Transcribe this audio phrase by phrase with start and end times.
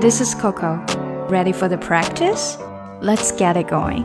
[0.00, 0.80] This is Coco.
[1.28, 2.56] Ready for the practice?
[3.02, 4.02] Let's get it going.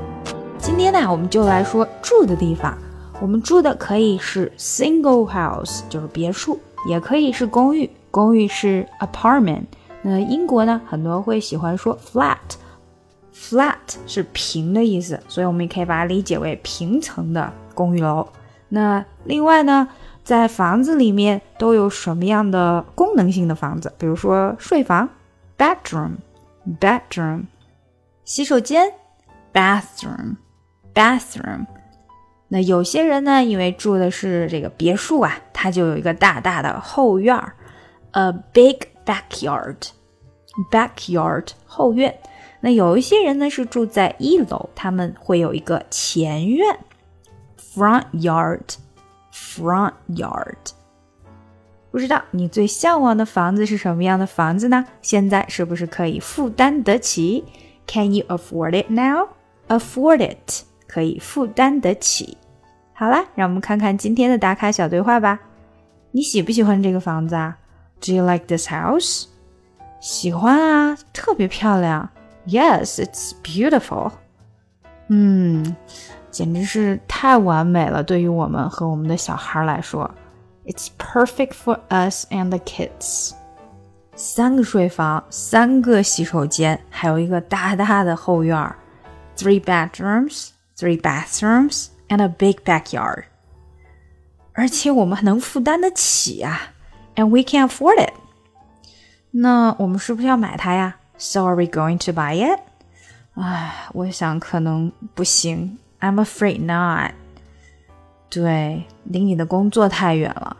[0.57, 2.77] 今天呢，我们就来说住的地方。
[3.21, 9.63] 我们住的可以是 single house，就是别墅，也可以是公寓，公寓是 apartment。
[10.01, 18.27] 那英国呢，很多会喜欢说 flat，flat 是平的意思，所以我们也可以把它理解为平层的公寓楼。
[18.67, 19.87] 那另外呢，
[20.25, 23.93] 在房子里面都有什么样的功能性的房子？
[23.97, 25.07] 比如说睡房
[25.56, 27.44] ，bedroom，bedroom，
[28.24, 28.92] 洗手间，
[29.52, 31.66] bathroom，bathroom。
[32.48, 37.54] 那有些人呢，因为住的是这个别墅啊，它就有一个大大的后院儿，
[38.12, 42.18] a big backyard，backyard 后院。
[42.60, 46.78] 那有一些人呢是住在一楼，他们会有一个前院。
[47.56, 48.74] front yard,
[49.32, 50.56] front yard。
[51.95, 54.83] 不知道你最向往的房子是什么样的房子呢？
[55.01, 57.45] 现在是不是可以负担得起
[57.87, 59.29] ？Can you afford it now?
[59.69, 62.37] Afford it 可以负担得起。
[62.91, 65.39] 好啦，让我们看看今天的打卡小对话吧。
[66.11, 67.57] 你喜不喜欢这个房子啊
[68.01, 69.27] ？Do you like this house?
[70.01, 72.09] 喜欢啊，特别漂亮。
[72.45, 74.11] Yes, it's beautiful.
[75.07, 75.77] 嗯。
[76.29, 80.11] 简直是太完美了，对于我们和我们的小孩来说
[80.64, 83.32] ，It's perfect for us and the kids。
[84.14, 88.76] 三个睡房，三个洗手间，还有一个大大的后院儿，
[89.36, 93.24] three bedrooms, three bathrooms and a big backyard。
[94.52, 96.60] 而且我们能负担得起呀，
[97.14, 98.12] and we can afford it。
[99.30, 100.96] 那我们是不是要买它呀？
[101.16, 102.60] So are we going to buy it？
[103.34, 105.78] 唉，我想可能不行。
[106.00, 107.12] I'm afraid not.
[108.28, 110.56] 对，离你的工作太远了。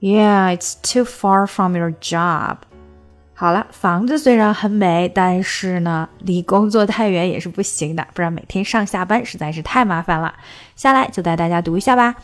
[0.00, 2.56] Yeah, it's too far from your job.
[3.34, 10.34] 好了，房子虽然很美，但是呢，离工作太远也是不行的，不然每天上下班实在是太麻烦了。
[10.76, 12.14] 下来就带大家读一下吧。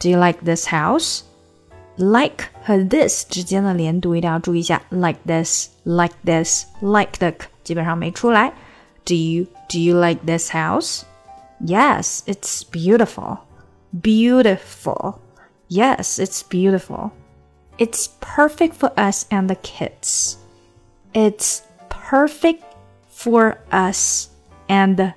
[0.00, 1.20] Do you like this house?
[1.96, 4.80] Like 和 this 之间的连读一定要注意一下。
[4.90, 7.34] Like this, like this, like 的
[7.64, 8.52] 基本上没出来。
[9.04, 11.02] Do you Do you like this house?
[11.60, 13.38] Yes, it's beautiful.
[13.92, 15.20] Beautiful.
[15.68, 17.12] Yes, it's beautiful.
[17.78, 20.36] It's perfect for us and the kids.
[21.14, 22.64] It's perfect
[23.08, 24.28] for us
[24.68, 25.14] and the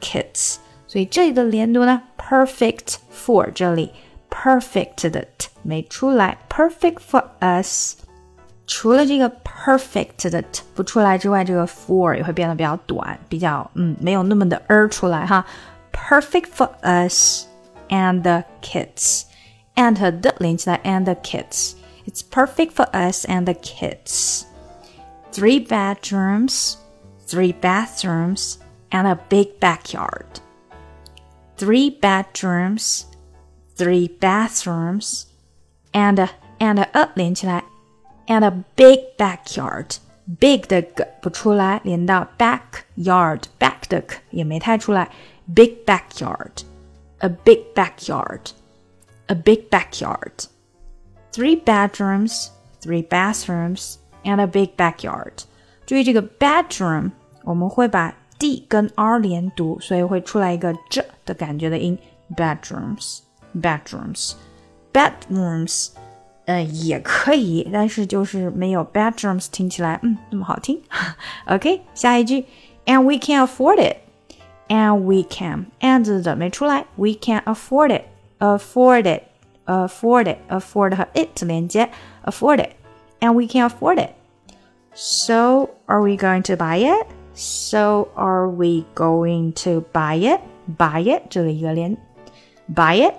[0.00, 0.58] kids.
[0.86, 3.92] 所以这里的连读呢，perfect for 这里
[4.30, 7.96] perfect 的 t 没出来，perfect for us。
[8.66, 15.44] 除了这个 perfect 的 t 不出来之外，这个 for 也会变得比较短，比较嗯没有那么的 er 出来哈。
[15.92, 17.46] perfect for us
[17.88, 19.24] and the kids.
[19.74, 21.74] And 和的连起来 and the kids.
[22.06, 24.44] It's perfect for us and the kids.
[25.32, 26.76] Three bedrooms,
[27.26, 28.56] three bathrooms,
[28.90, 30.40] and a big backyard.
[31.56, 33.04] Three bedrooms,
[33.76, 35.26] three bathrooms,
[35.92, 37.64] and a, and a 连起来
[38.26, 39.96] and a big backyard.
[40.38, 45.10] big 的 g 不出来，连到 backyard back 的 k 也没太出来。
[45.54, 46.62] big backyard,
[47.20, 48.52] a big backyard,
[49.28, 50.46] a big backyard.
[51.32, 52.50] Three bedrooms,
[52.80, 55.44] three bathrooms, and a big backyard.
[55.86, 57.12] 注意这个 bedroom，
[57.44, 61.98] 我们会把 d 跟 r 连读，所以会出来一个 j 的感觉的音。
[62.34, 63.18] bedrooms,
[63.54, 64.32] bedrooms,
[64.92, 65.90] bedrooms，
[66.46, 70.80] 呃，也可以，但是就是没有 bedrooms 听起来嗯那么好听。
[71.46, 72.46] OK，下一句，
[72.86, 73.98] and we can afford it
[74.68, 78.04] and we can and 的没出来，we can afford it,
[78.38, 79.22] afford it,
[79.66, 81.90] afford it, afford 和 it 连接，
[82.24, 82.70] afford it,
[83.20, 84.10] and we can afford it.
[84.94, 87.06] So are we going to buy it?
[87.34, 90.40] So are we going to buy it?
[90.66, 91.96] Buy it 这里一个连，
[92.74, 93.14] buy it,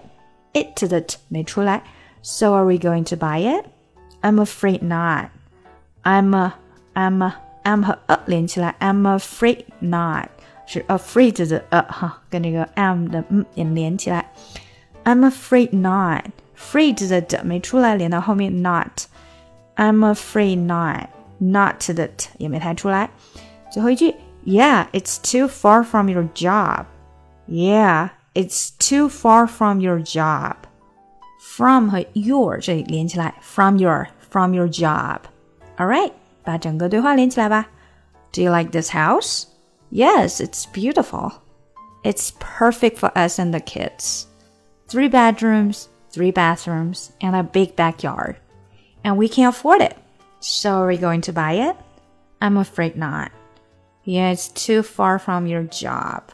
[0.53, 1.83] it 的 t 没出来。
[2.21, 3.65] So are we going to buy it?
[4.21, 5.29] I'm afraid not.
[6.03, 6.53] I'm a,
[6.93, 10.29] I'm a, I'm 和 a 连起来，I'm afraid not.
[10.67, 14.31] 是 afraid 的呃哈，跟这个 am 的嗯也连起来。
[15.03, 16.25] I'm afraid not.
[16.57, 21.09] Afraid 的的没出来，连到后面 not。I'm afraid not.
[21.39, 23.09] Not 的 t 也没弹出来。
[23.69, 26.85] 最后一句，Yeah, it's too far from your job.
[27.47, 30.55] Yeah, it's too far from your job.
[31.41, 35.19] From 和 your 这里连起来，from your from your job.
[35.77, 36.11] All right，
[36.43, 37.67] 把整个对话连起来吧。
[38.31, 39.45] Do you like this house?
[39.90, 41.42] Yes, it's beautiful.
[42.04, 44.26] It's perfect for us and the kids.
[44.88, 48.36] Three bedrooms, three bathrooms, and a big backyard.
[49.04, 49.96] And we can afford it.
[50.40, 51.76] So are we going to buy it?
[52.40, 53.32] I'm afraid not.
[54.04, 56.30] Yeah, it's too far from your job.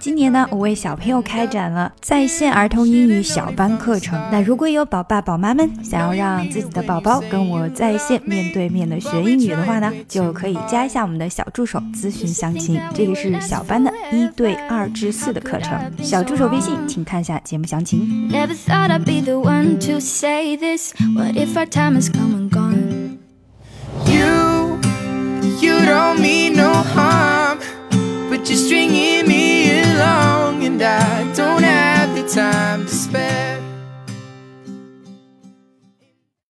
[0.00, 4.18] 今年呢，我为小朋友开展了在线儿童英语小班课程。
[4.30, 12.80] 那如果有宝爸宝妈们想要让自己的宝宝跟我在线面对面的学英语的话呢，就可以加一下我们的小助手咨询详情。
[12.94, 18.30] 这个是小班的一对二至四的课程，小助手微信请看一下节目详情。
[28.30, 29.07] But you're stringing me along, and I don't have the
[32.28, 33.47] time to spare.